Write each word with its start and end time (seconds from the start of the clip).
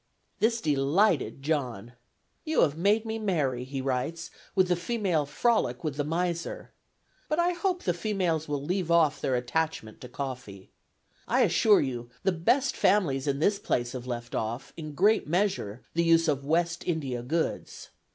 This 0.39 0.61
delighted 0.61 1.43
John. 1.43 1.93
"You 2.43 2.61
have 2.61 2.75
made 2.75 3.05
me 3.05 3.19
merry," 3.19 3.63
he 3.63 3.81
writes, 3.81 4.31
"with 4.55 4.67
the 4.69 4.75
female 4.75 5.27
frolic 5.27 5.83
with 5.83 5.95
the 5.95 6.03
miser. 6.03 6.71
But 7.29 7.37
I 7.37 7.51
hope 7.51 7.83
the 7.83 7.93
females 7.93 8.47
will 8.47 8.63
leave 8.63 8.89
off 8.89 9.21
their 9.21 9.35
attachment 9.35 10.01
to 10.01 10.09
coffee. 10.09 10.71
I 11.27 11.41
assure 11.41 11.81
you 11.81 12.09
the 12.23 12.31
best 12.31 12.75
families 12.75 13.27
in 13.27 13.37
this 13.37 13.59
place 13.59 13.91
have 13.91 14.07
left 14.07 14.33
off, 14.33 14.73
in 14.75 14.87
a 14.87 14.93
great 14.93 15.27
measure, 15.27 15.83
the 15.93 16.01
use 16.03 16.27
of 16.27 16.43
West 16.47 16.83
India 16.87 17.21
goods. 17.21 17.89